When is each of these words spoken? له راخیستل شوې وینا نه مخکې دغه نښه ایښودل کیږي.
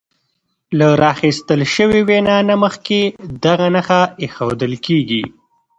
له 0.77 0.87
راخیستل 1.03 1.61
شوې 1.75 2.01
وینا 2.09 2.37
نه 2.49 2.55
مخکې 2.63 2.99
دغه 3.45 3.67
نښه 3.75 4.01
ایښودل 4.21 4.73
کیږي. 4.85 5.23